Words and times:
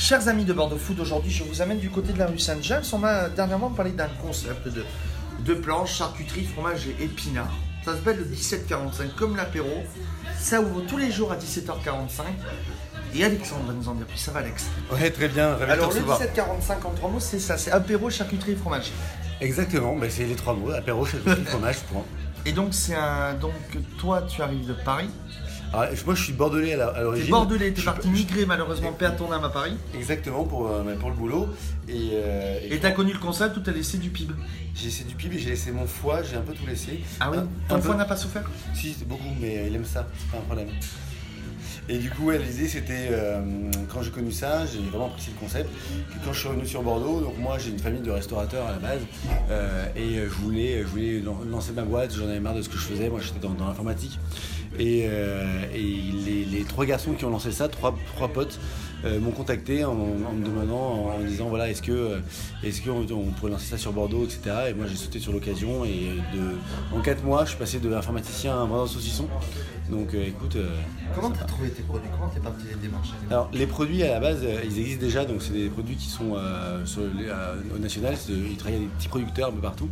Chers 0.00 0.28
amis 0.28 0.46
de 0.46 0.54
Bordeaux 0.54 0.78
Food, 0.78 0.98
aujourd'hui 0.98 1.30
je 1.30 1.44
vous 1.44 1.60
amène 1.60 1.78
du 1.78 1.90
côté 1.90 2.14
de 2.14 2.18
la 2.18 2.26
rue 2.26 2.38
Saint-James. 2.38 2.82
On 2.94 2.98
m'a 2.98 3.28
dernièrement 3.28 3.68
parlé 3.68 3.90
d'un 3.90 4.08
concept 4.08 4.66
de, 4.66 4.82
de 5.40 5.54
planche, 5.54 5.98
charcuterie, 5.98 6.46
fromage 6.46 6.86
et 6.88 7.04
épinards. 7.04 7.52
Ça 7.84 7.92
s'appelle 7.92 8.16
le 8.16 8.24
1745, 8.24 9.14
comme 9.14 9.36
l'apéro. 9.36 9.68
Ça 10.38 10.62
ouvre 10.62 10.80
tous 10.88 10.96
les 10.96 11.12
jours 11.12 11.30
à 11.32 11.36
17h45. 11.36 12.22
Et 13.14 13.24
Alexandre 13.26 13.64
va 13.66 13.74
nous 13.74 13.88
en 13.90 13.94
dire 13.94 14.06
plus. 14.06 14.16
Ça 14.16 14.32
va, 14.32 14.40
Alex? 14.40 14.68
Ouais, 14.90 15.10
très 15.10 15.28
bien. 15.28 15.52
Alors, 15.52 15.76
le 15.76 15.84
recevoir. 15.84 16.18
1745 16.18 16.84
en 16.86 16.90
trois 16.92 17.10
mots, 17.10 17.20
c'est 17.20 17.38
ça 17.38 17.58
c'est 17.58 17.70
apéro, 17.70 18.08
charcuterie 18.08 18.52
et 18.52 18.56
fromage. 18.56 18.92
Exactement, 19.42 19.96
bah, 19.96 20.06
c'est 20.08 20.24
les 20.24 20.34
trois 20.34 20.54
mots 20.54 20.70
apéro, 20.70 21.04
charcuterie, 21.04 21.44
fromage, 21.44 21.76
point. 21.92 22.04
Et 22.46 22.52
donc, 22.52 22.72
c'est 22.72 22.94
un. 22.94 23.34
Donc, 23.34 23.52
toi, 23.98 24.22
tu 24.22 24.40
arrives 24.40 24.66
de 24.66 24.72
Paris. 24.72 25.10
Alors, 25.72 25.86
moi, 26.04 26.14
je 26.16 26.22
suis 26.24 26.32
bordelais 26.32 26.74
à 26.74 26.88
à 26.88 26.92
T'es 26.94 27.00
l'origine. 27.02 27.30
bordelais, 27.30 27.72
t'es 27.72 27.82
parti 27.82 28.08
migrer 28.08 28.44
malheureusement, 28.44 28.92
à 29.00 29.10
ton 29.10 29.30
âme 29.30 29.44
à 29.44 29.50
Paris. 29.50 29.74
Exactement 29.94 30.44
pour, 30.44 30.66
euh, 30.68 30.82
pour 30.96 31.10
le 31.10 31.14
boulot. 31.16 31.48
Et, 31.88 32.10
euh, 32.14 32.58
et 32.64 32.74
Et 32.74 32.78
t'as 32.80 32.90
connu 32.90 33.12
le 33.12 33.18
concept 33.20 33.56
où 33.56 33.60
t'as 33.60 33.70
laissé 33.72 33.98
du 33.98 34.10
PIB. 34.10 34.34
j'ai 34.74 34.86
laissé 34.86 35.04
du 35.04 35.14
PIB, 35.14 35.38
j'ai 35.38 35.50
laissé 35.50 35.70
mon 35.70 35.86
foie, 35.86 36.22
j'ai 36.22 36.36
un 36.36 36.40
peu 36.40 36.54
tout 36.54 36.66
laissé. 36.66 37.00
Ah 37.20 37.30
oui? 37.30 37.38
Un- 37.38 37.48
Ton 37.68 37.74
un 37.76 37.78
peu- 37.78 37.86
foie 37.86 37.94
n'a 37.96 38.04
pas 38.04 38.16
souffert? 38.16 38.42
Si, 38.74 38.96
beaucoup, 39.06 39.22
mais 39.40 39.66
il 39.68 39.76
aime 39.76 39.84
ça, 39.84 40.08
c'est 40.18 40.30
pas 40.30 40.38
un 40.38 40.40
problème. 40.40 40.68
Et 41.88 41.98
du 41.98 42.10
coup, 42.10 42.26
ouais, 42.26 42.38
l'idée 42.38 42.68
c'était, 42.68 43.08
euh, 43.10 43.40
quand 43.92 44.02
j'ai 44.02 44.10
connu 44.10 44.32
ça, 44.32 44.64
j'ai 44.66 44.78
vraiment 44.78 45.06
apprécié 45.06 45.32
le 45.34 45.40
concept. 45.40 45.68
quand 46.24 46.32
je 46.32 46.38
suis 46.38 46.48
revenu 46.48 46.66
sur 46.66 46.82
Bordeaux, 46.82 47.20
donc 47.20 47.36
moi 47.38 47.58
j'ai 47.58 47.70
une 47.70 47.78
famille 47.78 48.00
de 48.00 48.10
restaurateurs 48.10 48.66
à 48.66 48.72
la 48.72 48.78
base, 48.78 49.00
euh, 49.50 49.86
et 49.96 50.18
euh, 50.18 50.28
je 50.28 50.34
voulais, 50.34 50.82
je 50.82 50.86
voulais 50.86 51.20
lan- 51.20 51.40
lancer 51.50 51.72
ma 51.72 51.82
boîte, 51.82 52.14
j'en 52.14 52.28
avais 52.28 52.40
marre 52.40 52.54
de 52.54 52.62
ce 52.62 52.68
que 52.68 52.76
je 52.76 52.82
faisais, 52.84 53.08
moi 53.08 53.20
j'étais 53.20 53.40
dans, 53.40 53.66
l'informatique. 53.66 54.18
Et, 54.78 55.08
les, 55.74 56.64
trois 56.68 56.86
garçons 56.86 57.12
qui 57.12 57.24
ont 57.24 57.30
lancé 57.30 57.50
ça, 57.50 57.68
trois, 57.68 57.94
trois 58.14 58.28
potes, 58.28 58.60
m'ont 59.04 59.32
contacté 59.32 59.84
en 59.84 59.94
me 59.94 60.44
demandant, 60.44 61.10
en, 61.10 61.18
me 61.18 61.26
disant 61.26 61.48
voilà, 61.48 61.59
est-ce 61.70 61.82
que 61.82 61.92
euh, 61.92 62.18
est-ce 62.62 62.82
qu'on 62.82 63.06
on 63.10 63.30
pourrait 63.30 63.52
lancer 63.52 63.66
ça 63.66 63.78
sur 63.78 63.92
Bordeaux, 63.92 64.24
etc. 64.24 64.40
Et 64.70 64.74
moi 64.74 64.86
j'ai 64.88 64.96
sauté 64.96 65.18
sur 65.20 65.32
l'occasion 65.32 65.84
et 65.84 66.10
de, 66.34 66.96
en 66.96 67.00
quatre 67.00 67.24
mois, 67.24 67.44
je 67.44 67.50
suis 67.50 67.58
passé 67.58 67.78
de 67.78 67.92
informaticien 67.92 68.52
à 68.54 68.64
vendeur 68.64 68.84
de 68.84 68.90
saucisson. 68.90 69.26
Donc 69.90 70.14
euh, 70.14 70.24
écoute. 70.26 70.56
euh, 70.56 70.68
Comment 71.14 71.30
t'as 71.30 71.44
trouvé 71.44 71.70
tes 71.70 71.82
produits? 71.82 72.08
Comment 72.12 72.28
t'es 72.28 72.40
parti 72.40 72.64
les 72.68 72.76
démarcher 72.76 73.12
alors 73.30 73.50
les 73.52 73.66
produits 73.66 74.02
à 74.02 74.12
la 74.12 74.20
base, 74.20 74.40
euh, 74.42 74.60
ils 74.64 74.78
existent 74.78 75.04
déjà, 75.04 75.24
donc 75.24 75.42
c'est 75.42 75.52
des 75.52 75.68
produits 75.68 75.96
qui 75.96 76.08
sont 76.08 76.36
sur 76.84 77.02
au 77.74 77.78
national, 77.78 78.14
ils 78.28 78.56
travaillent 78.56 78.76
avec 78.76 78.88
des 78.88 78.94
petits 78.96 79.08
producteurs 79.08 79.48
un 79.48 79.52
peu 79.52 79.60
partout. 79.60 79.88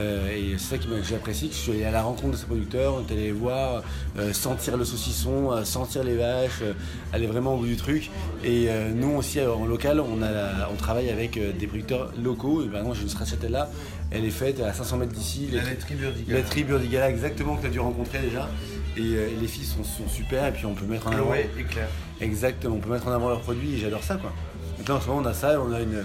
Euh, 0.00 0.30
et 0.34 0.56
c'est 0.56 0.76
ça 0.76 0.78
que 0.78 0.84
j'ai 1.06 1.14
apprécié, 1.14 1.48
que 1.48 1.54
je 1.54 1.58
suis 1.60 1.72
allé 1.72 1.84
à 1.84 1.90
la 1.90 2.02
rencontre 2.02 2.30
de 2.32 2.36
ces 2.36 2.46
producteurs, 2.46 2.94
on 2.94 3.00
est 3.06 3.12
allé 3.12 3.24
les 3.24 3.32
voir, 3.32 3.82
euh, 4.18 4.32
sentir 4.32 4.76
le 4.78 4.84
saucisson, 4.86 5.52
euh, 5.52 5.64
sentir 5.64 6.02
les 6.04 6.16
vaches, 6.16 6.62
euh, 6.62 6.72
aller 7.12 7.26
vraiment 7.26 7.54
au 7.54 7.58
bout 7.58 7.66
du 7.66 7.76
truc. 7.76 8.10
Et 8.42 8.68
nous 8.94 9.16
aussi 9.16 9.40
en 9.42 9.66
local, 9.66 10.00
on, 10.00 10.22
a 10.22 10.30
la- 10.30 10.68
on 10.72 10.76
travaille 10.76 11.10
avec 11.10 11.38
des 11.58 11.66
producteurs 11.66 12.12
locaux. 12.22 12.62
Et 12.64 12.68
par 12.68 12.80
exemple, 12.80 12.96
j'ai 12.96 13.02
une 13.02 13.08
stracciatella, 13.10 13.68
elle 14.10 14.24
est 14.24 14.30
faite 14.30 14.60
à 14.60 14.72
500 14.72 14.96
mètres 14.96 15.12
d'ici. 15.12 15.48
La 15.52 15.62
laiterie 15.64 15.94
Burdiga. 15.94 16.34
la 16.34 16.42
tribu 16.42 16.70
Burdigala, 16.70 17.10
exactement, 17.10 17.56
que 17.56 17.62
tu 17.62 17.66
as 17.66 17.70
dû 17.70 17.80
rencontrer 17.80 18.18
déjà. 18.20 18.48
Et, 18.96 19.02
et 19.02 19.36
les 19.40 19.46
filles 19.46 19.64
sont, 19.66 19.84
sont 19.84 20.08
super, 20.08 20.46
et 20.46 20.52
puis 20.52 20.64
on 20.66 20.74
peut 20.74 20.84
mettre 20.86 21.06
en 21.08 21.12
avant. 21.12 21.26
Chloé 21.26 21.50
et 21.58 21.62
Claire. 21.64 21.88
Exactement, 22.20 22.76
on 22.76 22.80
peut 22.80 22.90
mettre 22.90 23.06
en 23.08 23.12
avant 23.12 23.28
leurs 23.28 23.40
produits 23.40 23.74
et 23.74 23.78
j'adore 23.78 24.02
ça 24.02 24.16
quoi. 24.16 24.32
Donc 24.78 24.88
là 24.88 24.94
en 24.96 25.00
ce 25.00 25.06
moment 25.08 25.20
on 25.22 25.26
a 25.26 25.32
ça, 25.34 25.60
on 25.60 25.72
a 25.72 25.80
une, 25.80 26.04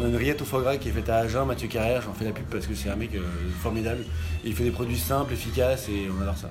on 0.00 0.04
a 0.04 0.08
une 0.08 0.16
rillette 0.16 0.42
au 0.42 0.44
foie 0.44 0.62
gras 0.62 0.76
qui 0.76 0.88
est 0.88 0.92
faite 0.92 1.08
à 1.08 1.18
Agen, 1.18 1.44
Mathieu 1.44 1.68
Carrère, 1.68 2.02
j'en 2.02 2.14
fais 2.14 2.24
la 2.24 2.32
pub 2.32 2.44
parce 2.46 2.66
que 2.66 2.74
c'est 2.74 2.88
un 2.88 2.96
mec 2.96 3.14
euh, 3.14 3.20
formidable. 3.62 4.04
Il 4.44 4.54
fait 4.54 4.64
des 4.64 4.70
produits 4.70 4.98
simples, 4.98 5.32
efficaces 5.32 5.88
et 5.88 6.08
on 6.10 6.20
adore 6.22 6.36
ça. 6.36 6.50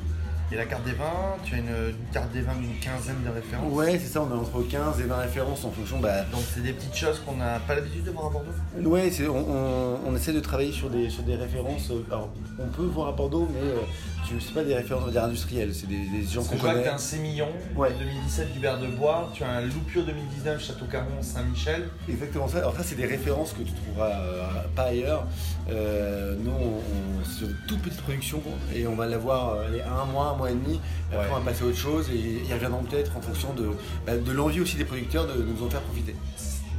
La 0.55 0.65
carte 0.65 0.83
des 0.85 0.91
vins, 0.91 1.35
tu 1.43 1.55
as 1.55 1.57
une, 1.57 1.65
une 1.67 2.11
carte 2.13 2.31
des 2.31 2.41
vins 2.41 2.53
d'une 2.55 2.77
quinzaine 2.79 3.15
de 3.25 3.29
références. 3.29 3.71
Ouais 3.73 3.91
c'est 3.99 4.07
ça, 4.11 4.21
on 4.21 4.31
a 4.31 4.35
entre 4.39 4.61
15 4.61 4.99
et 5.01 5.03
20 5.03 5.15
références 5.17 5.65
en 5.65 5.71
fonction 5.71 5.99
bah, 5.99 6.21
Donc 6.31 6.41
c'est 6.53 6.61
des 6.61 6.73
petites 6.73 6.95
choses 6.95 7.19
qu'on 7.25 7.35
n'a 7.35 7.59
pas 7.59 7.75
l'habitude 7.75 8.03
de 8.03 8.11
voir 8.11 8.27
à 8.27 8.29
Bordeaux? 8.29 8.89
Ouais, 8.89 9.09
c'est- 9.11 9.27
on, 9.27 9.37
on- 9.37 9.99
on 10.05 10.15
essaie 10.15 10.31
de 10.33 10.39
travailler 10.39 10.71
sur 10.71 10.89
des, 10.89 11.09
sur 11.09 11.23
des 11.23 11.35
références. 11.35 11.89
euh, 11.91 12.03
Alors, 12.11 12.29
on 12.59 12.67
peut 12.67 12.83
voir 12.83 13.07
à 13.09 13.11
Bordeaux, 13.13 13.47
mais 13.51 13.59
euh, 13.67 14.39
c'est 14.39 14.53
pas 14.53 14.63
des 14.63 14.75
références 14.75 15.03
on 15.03 15.07
va 15.07 15.11
dire, 15.11 15.23
industrielles, 15.23 15.73
c'est 15.73 15.87
des, 15.87 15.97
des 16.07 16.23
gens 16.27 16.43
qu'on 16.43 16.57
connaît. 16.57 16.83
tu 16.83 16.89
as 16.89 16.93
un 16.95 16.97
Sémillon 16.97 17.49
Ouais. 17.75 17.89
2017 17.99 18.53
d'Hubert 18.53 18.79
de 18.79 18.87
Bois, 18.87 19.29
tu 19.33 19.43
as 19.43 19.49
un 19.49 19.61
Loupio 19.61 20.01
2019 20.03 20.63
Château 20.63 20.85
Caron 20.85 21.21
Saint-Michel. 21.21 21.89
Exactement 22.07 22.47
ça. 22.47 22.59
Alors 22.59 22.75
ça, 22.75 22.83
c'est 22.83 22.95
des 22.95 23.05
références 23.05 23.53
que 23.53 23.63
tu 23.63 23.73
trouveras 23.73 24.11
euh, 24.11 24.43
pas 24.75 24.83
ailleurs. 24.83 25.25
Euh, 25.69 26.35
nous, 26.39 26.51
on, 26.51 26.63
on- 26.77 27.23
c'est 27.25 27.39
sur 27.39 27.47
de 27.47 27.53
toutes 27.67 27.81
petites 27.81 28.01
productions 28.01 28.41
et 28.75 28.85
on 28.87 28.95
va 28.95 29.05
l'avoir 29.07 29.59
allez, 29.67 29.81
un 29.81 30.05
mois, 30.05 30.27
un 30.33 30.35
mois 30.35 30.42
et 30.51 30.53
demi. 30.53 30.75
Et 31.11 31.15
Après, 31.15 31.27
Ouais. 31.27 31.33
on 31.35 31.39
va 31.39 31.51
passer 31.51 31.63
à 31.63 31.67
autre 31.67 31.77
chose 31.77 32.09
et 32.09 32.41
ils 32.47 32.53
reviendront 32.53 32.83
peut-être 32.83 33.15
en 33.17 33.21
fonction 33.21 33.53
de, 33.53 33.69
bah, 34.05 34.17
de 34.17 34.31
l'envie 34.31 34.61
aussi 34.61 34.75
des 34.77 34.85
producteurs 34.85 35.27
de, 35.27 35.33
de 35.33 35.43
nous 35.43 35.63
en 35.65 35.69
faire 35.69 35.81
profiter. 35.81 36.15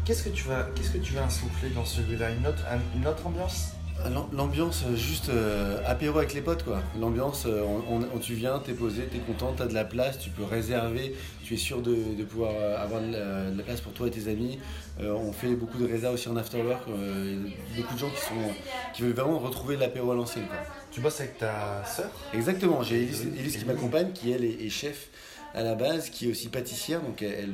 Qu'est-ce 0.04 0.24
que 0.24 0.30
tu 0.30 0.44
vas, 0.48 0.68
qu'est-ce 0.74 0.90
que 0.90 0.98
tu 0.98 1.14
vas 1.14 1.24
insuffler 1.24 1.70
dans 1.70 1.84
celui-là 1.84 2.30
une 2.30 2.46
autre, 2.46 2.62
un- 2.70 2.98
une 2.98 3.06
autre 3.06 3.26
ambiance? 3.26 3.73
L'ambiance, 4.32 4.82
euh, 4.86 4.96
juste 4.96 5.28
euh, 5.30 5.78
apéro 5.86 6.18
avec 6.18 6.34
les 6.34 6.40
potes, 6.42 6.62
quoi. 6.64 6.82
L'ambiance, 7.00 7.44
euh, 7.46 7.62
on, 7.88 8.00
on- 8.02 8.18
tu 8.18 8.34
viens, 8.34 8.58
t'es 8.58 8.72
posé, 8.72 9.04
t'es 9.04 9.18
content, 9.18 9.54
t'as 9.56 9.66
de 9.66 9.72
la 9.72 9.84
place, 9.84 10.18
tu 10.18 10.28
peux 10.30 10.42
réserver, 10.44 11.14
tu 11.42 11.54
es 11.54 11.56
sûr 11.56 11.80
de, 11.80 11.94
de 12.18 12.24
pouvoir 12.24 12.52
euh, 12.60 12.82
avoir 12.82 13.00
de 13.00 13.12
la, 13.12 13.50
de 13.50 13.56
la 13.56 13.62
place 13.62 13.80
pour 13.80 13.92
toi 13.92 14.08
et 14.08 14.10
tes 14.10 14.28
amis. 14.28 14.58
Euh, 15.00 15.12
on 15.12 15.32
fait 15.32 15.54
beaucoup 15.54 15.78
de 15.78 15.86
réserves 15.86 16.14
aussi 16.14 16.28
en 16.28 16.36
afterwork. 16.36 16.82
euh, 16.88 17.36
il 17.46 17.50
y 17.50 17.54
a 17.54 17.76
beaucoup 17.76 17.94
de 17.94 17.98
gens 17.98 18.10
qui, 18.10 18.20
sont, 18.20 18.34
qui 18.92 19.02
veulent 19.02 19.12
vraiment 19.12 19.38
retrouver 19.38 19.76
l'apéro 19.76 20.10
à 20.10 20.14
l'ancienne, 20.16 20.48
quoi. 20.48 20.58
Tu 20.90 21.00
bosses 21.00 21.20
avec 21.20 21.38
ta 21.38 21.82
sœur? 21.86 22.10
Exactement, 22.32 22.82
j'ai 22.82 23.02
Elise, 23.02 23.26
Elise 23.38 23.56
qui 23.56 23.64
m'accompagne, 23.64 24.12
qui 24.12 24.32
elle 24.32 24.44
est, 24.44 24.64
est 24.66 24.70
chef 24.70 25.08
à 25.54 25.62
la 25.62 25.74
base, 25.74 26.10
qui 26.10 26.26
est 26.26 26.30
aussi 26.30 26.48
pâtissière, 26.48 27.00
donc 27.00 27.22
elle, 27.22 27.50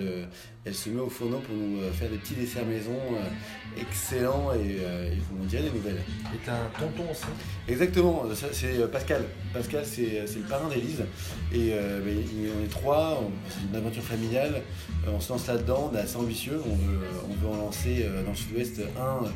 elle, 0.65 0.71
euh, 0.71 0.73
se 0.73 0.89
met 0.89 1.01
au 1.01 1.11
fourneau 1.11 1.39
pour 1.39 1.55
nous 1.55 1.81
euh, 1.81 1.93
faire 1.93 2.09
des 2.09 2.17
petits 2.17 2.35
desserts 2.35 2.65
maison 2.65 2.93
euh, 2.93 3.81
excellents 3.81 4.53
et 4.55 4.79
il 5.13 5.21
faut 5.21 5.35
nous 5.39 5.45
dire 5.45 5.63
des 5.63 5.71
nouvelles. 5.71 5.99
et 5.99 6.51
un 6.51 6.79
tonton 6.79 7.11
aussi. 7.11 7.25
Exactement, 7.69 8.25
c'est 8.53 8.91
Pascal. 8.91 9.25
Pascal, 9.53 9.85
c'est 9.85 10.25
le 10.37 10.49
parrain 10.49 10.69
d'Élise. 10.69 11.05
Et 11.53 11.73
euh, 11.73 12.01
ben, 12.03 12.17
on 12.59 12.65
est 12.65 12.69
trois, 12.69 13.23
c'est 13.49 13.69
une 13.69 13.77
aventure 13.77 14.03
familiale. 14.03 14.63
On 15.07 15.21
se 15.21 15.33
lance 15.33 15.47
là-dedans, 15.47 15.91
on 15.93 15.97
est 15.97 16.01
assez 16.01 16.17
ambitieux. 16.17 16.61
On 16.65 16.75
veut, 16.75 17.01
on 17.29 17.35
veut 17.35 17.55
en 17.55 17.57
lancer 17.57 18.07
dans 18.25 18.31
le 18.31 18.37
sud-ouest 18.37 18.81
un 18.99 19.29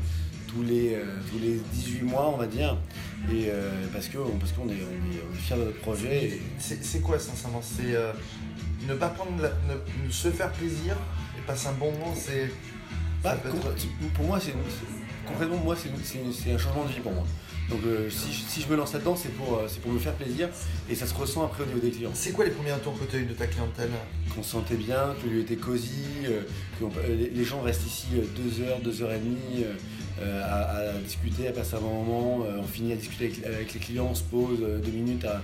tous 0.54 0.62
les, 0.62 0.94
euh, 0.94 1.04
tous 1.30 1.38
les 1.38 1.58
18 1.72 2.02
mois, 2.02 2.30
on 2.32 2.36
va 2.36 2.46
dire. 2.46 2.76
Et 3.32 3.46
euh, 3.48 3.70
parce 3.92 4.08
qu'on 4.08 4.36
parce 4.38 4.52
qu'on 4.52 4.68
est, 4.68 4.72
on 4.82 5.12
est, 5.12 5.36
fiers 5.38 5.56
de 5.56 5.64
notre 5.64 5.80
projet. 5.80 6.24
et- 6.26 6.42
C'est 6.58 7.00
quoi 7.00 7.18
sincèrement? 7.18 7.62
C'est 7.62 7.94
euh, 7.94 8.12
ne 8.88 8.94
pas 8.94 9.08
prendre 9.08 9.40
la- 9.42 9.52
ne, 9.74 10.10
se 10.10 10.28
faire 10.30 10.52
plaisir 10.52 10.94
et 11.38 11.40
passer 11.46 11.68
un 11.68 11.72
bon 11.72 11.90
moment, 11.92 12.14
c'est. 12.16 12.50
Bah, 13.22 13.36
être- 13.42 14.12
pour 14.14 14.26
moi, 14.26 14.38
c'est 14.38 14.52
concrètement, 15.26 15.56
moi, 15.56 15.74
c'est 15.76 16.50
un 16.52 16.58
changement 16.58 16.84
de 16.84 16.92
vie 16.92 17.00
pour 17.00 17.12
moi. 17.12 17.24
Donc, 17.70 17.80
euh, 17.86 18.10
si, 18.10 18.30
je- 18.30 18.42
si 18.46 18.60
je 18.60 18.68
me 18.68 18.76
lance 18.76 18.92
là-dedans, 18.92 19.16
c'est 19.16 19.30
pour, 19.34 19.56
euh, 19.56 19.66
c'est 19.68 19.80
pour 19.80 19.90
me 19.90 19.98
faire 19.98 20.12
plaisir 20.12 20.50
et 20.90 20.94
ça 20.94 21.06
se 21.06 21.14
ressent 21.14 21.42
après 21.46 21.62
au 21.62 21.66
niveau 21.66 21.78
des 21.80 21.90
clients. 21.90 22.10
C'est 22.12 22.32
quoi 22.32 22.44
les 22.44 22.50
premiers 22.50 22.74
retours 22.74 22.98
que 23.00 23.06
tu 23.10 23.16
as 23.16 23.20
eu 23.20 23.24
de 23.24 23.32
ta 23.32 23.46
clientèle? 23.46 23.88
Qu'on 24.34 24.42
se 24.42 24.50
sentait 24.50 24.74
bien, 24.76 25.14
que 25.22 25.26
le 25.26 25.36
lieu 25.36 25.40
était 25.40 25.56
cosy, 25.56 26.04
euh, 26.26 26.42
que 26.78 26.84
on- 26.84 26.90
euh, 26.98 27.16
les, 27.16 27.30
les 27.30 27.44
gens 27.44 27.62
restent 27.62 27.86
ici 27.86 28.08
euh, 28.16 28.24
deux 28.36 28.62
heures, 28.62 28.80
deux 28.80 29.00
heures 29.02 29.12
et 29.12 29.18
demie 29.18 29.64
euh, 29.64 29.68
euh, 29.70 29.72
à, 30.22 30.76
à 30.76 30.92
discuter, 31.04 31.48
à 31.48 31.52
passer 31.52 31.74
un 31.76 31.80
bon 31.80 32.04
moment. 32.04 32.44
euh, 32.46 32.58
on 32.60 32.64
finit 32.66 32.92
à 32.92 32.96
discuter 32.96 33.26
avec, 33.26 33.44
avec 33.46 33.74
les 33.74 33.80
clients, 33.80 34.08
on 34.10 34.14
se 34.14 34.22
pose 34.24 34.58
euh, 34.62 34.78
deux 34.78 34.92
minutes 34.92 35.24
à, 35.24 35.40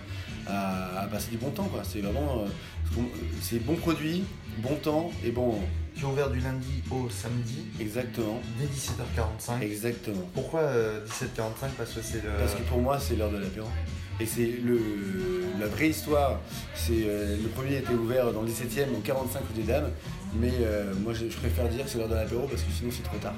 à- 0.46 1.00
à 1.02 1.06
passer 1.06 1.30
du 1.30 1.36
bon 1.38 1.50
temps. 1.50 1.64
quoi. 1.64 1.82
C'est 1.84 2.00
vraiment, 2.00 2.44
euh, 2.44 3.00
c'est 3.40 3.58
bon 3.64 3.74
produit, 3.76 4.24
bon 4.58 4.76
temps 4.76 5.10
et 5.24 5.30
bon 5.30 5.46
moment. 5.48 5.64
Tu 5.96 6.02
es 6.02 6.08
ouvert 6.08 6.30
du 6.30 6.40
lundi 6.40 6.82
au 6.90 7.10
samedi 7.10 7.66
Exactement, 7.80 8.40
dès 8.58 8.66
17h45. 8.66 9.60
exactement. 9.62 10.22
Pourquoi 10.34 10.60
euh, 10.60 11.04
17h45 11.06 11.70
Parce 11.76 11.92
que 11.92 12.00
c'est 12.02 12.22
le. 12.22 12.30
Parce 12.38 12.54
que 12.54 12.62
pour 12.62 12.78
moi, 12.78 12.98
c'est 12.98 13.16
l'heure 13.16 13.30
de 13.30 13.38
l'apéro. 13.38 13.66
Et 14.20 14.26
c'est 14.26 14.46
le, 14.64 14.78
la 15.58 15.66
vraie 15.66 15.88
histoire. 15.90 16.40
C'est 16.74 16.92
euh, 17.06 17.36
le 17.42 17.48
premier 17.48 17.78
était 17.78 17.92
ouvert 17.94 18.32
dans 18.32 18.42
le 18.42 18.48
17e 18.48 18.94
au 18.96 19.00
45 19.00 19.38
rue 19.40 19.60
des 19.62 19.66
Dames, 19.66 19.90
mais 20.34 20.52
euh, 20.60 20.92
moi 21.02 21.12
je, 21.14 21.28
je 21.28 21.36
préfère 21.36 21.68
dire 21.68 21.84
que 21.84 21.90
c'est 21.90 21.98
l'heure 21.98 22.08
de 22.08 22.14
l'apéro 22.14 22.46
parce 22.46 22.62
que 22.62 22.70
sinon 22.70 22.90
c'est 22.94 23.02
trop 23.02 23.16
tard. 23.18 23.34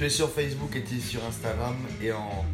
Tu 0.00 0.06
es 0.06 0.08
sur 0.08 0.30
Facebook 0.32 0.74
et 0.76 0.82
tu 0.82 0.96
es 0.96 0.98
sur 0.98 1.22
Instagram 1.26 1.76
et 2.02 2.10
en. 2.10 2.46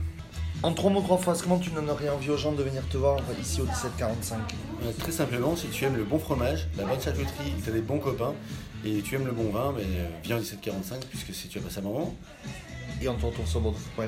En 0.64 0.72
trois 0.72 0.90
mots, 0.90 1.00
trois 1.00 1.16
phrases, 1.16 1.42
comment 1.42 1.60
tu 1.60 1.70
donnerais 1.70 2.08
envie 2.08 2.30
aux 2.30 2.36
gens 2.36 2.50
de 2.50 2.60
venir 2.60 2.82
te 2.88 2.96
voir 2.96 3.20
ici 3.40 3.60
au 3.60 3.66
1745 3.66 4.38
Euh, 4.82 4.90
très 4.98 5.12
simplement, 5.12 5.54
si 5.54 5.68
tu 5.68 5.84
aimes 5.84 5.94
le 5.96 6.02
bon 6.02 6.18
fromage, 6.18 6.66
la 6.76 6.84
bonne 6.84 7.00
charcuterie, 7.00 7.52
tu 7.62 7.70
as 7.70 7.72
des 7.72 7.82
bons 7.82 8.00
copains 8.00 8.34
et 8.84 9.00
tu 9.00 9.14
aimes 9.14 9.26
le 9.26 9.30
bon 9.30 9.52
vin, 9.52 9.72
mais 9.76 9.84
euh, 9.84 10.08
viens 10.24 10.38
au 10.38 10.40
1745 10.40 11.04
puisque 11.04 11.32
si 11.32 11.46
tu 11.46 11.58
as 11.58 11.62
passé 11.62 11.78
un 11.78 11.82
moment, 11.82 12.16
Et 13.00 13.08
on 13.08 13.14
te 13.14 13.24
retrouve 13.24 13.46
sur 13.46 13.60
bordeaux.fr. 13.60 14.02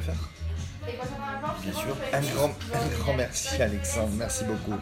bien 1.62 1.72
sûr. 1.72 1.96
Un 2.12 2.20
grand, 2.34 2.50
un 2.74 2.98
grand 2.98 3.14
merci 3.14 3.62
Alexandre, 3.62 4.14
merci 4.16 4.42
beaucoup. 4.46 4.80